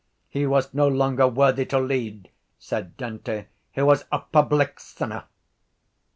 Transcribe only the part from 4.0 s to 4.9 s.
a public